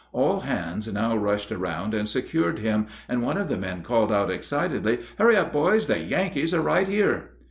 All 0.13 0.39
hands 0.39 0.91
now 0.91 1.15
rushed 1.15 1.51
around 1.51 1.93
and 1.93 2.09
secured 2.09 2.57
him, 2.57 2.87
and 3.07 3.21
one 3.21 3.37
of 3.37 3.49
the 3.49 3.55
men 3.55 3.83
called 3.83 4.11
out 4.11 4.31
excitedly, 4.31 5.01
"Hurry 5.19 5.35
up, 5.37 5.53
boys; 5.53 5.85
the 5.85 5.99
Yankees 5.99 6.55
are 6.55 6.61
right 6.61 6.87
here!" 6.87 7.29